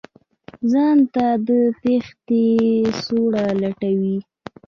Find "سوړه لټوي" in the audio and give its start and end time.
3.03-4.17